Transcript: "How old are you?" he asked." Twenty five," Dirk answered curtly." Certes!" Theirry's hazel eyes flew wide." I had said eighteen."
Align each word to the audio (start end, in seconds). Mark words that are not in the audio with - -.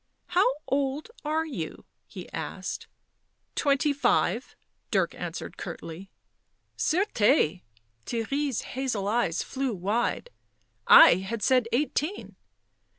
"How 0.39 0.55
old 0.65 1.11
are 1.23 1.45
you?" 1.45 1.85
he 2.07 2.27
asked." 2.31 2.87
Twenty 3.63 3.93
five," 3.93 4.55
Dirk 4.89 5.13
answered 5.13 5.57
curtly." 5.57 6.09
Certes!" 6.75 7.21
Theirry's 8.07 8.61
hazel 8.73 9.07
eyes 9.07 9.43
flew 9.43 9.75
wide." 9.75 10.31
I 10.87 11.17
had 11.17 11.43
said 11.43 11.67
eighteen." 11.71 12.35